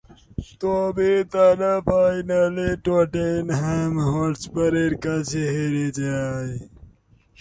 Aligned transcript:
তবে 0.61 1.11
তারা 1.33 1.73
ফাইনালে 1.87 2.69
টটেনহ্যাম 2.85 3.93
হটস্পারের 4.09 4.93
কাছে 5.05 5.41
হেরে 5.55 5.87
যায়। 5.99 6.53